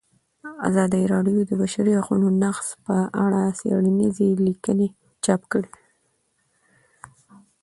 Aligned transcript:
ازادي 0.67 1.03
راډیو 1.13 1.39
د 1.43 1.47
د 1.49 1.51
بشري 1.61 1.93
حقونو 1.99 2.27
نقض 2.43 2.67
په 2.85 2.95
اړه 3.23 3.41
څېړنیزې 3.59 4.29
لیکنې 4.47 4.87
چاپ 5.23 5.41
کړي. 5.51 5.69